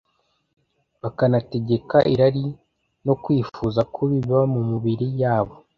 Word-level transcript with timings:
bakanategeka 1.01 1.97
irari 2.13 2.45
no 3.05 3.13
kwifuza 3.23 3.81
kubi 3.93 4.15
biba 4.23 4.41
mu 4.53 4.61
mibiri 4.69 5.07
yabo? 5.21 5.55